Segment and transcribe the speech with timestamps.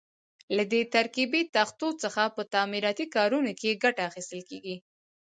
[0.55, 4.75] له دې ترکیبي تختو څخه په تعمیراتي کارونو کې ګټه اخیستل کېږي.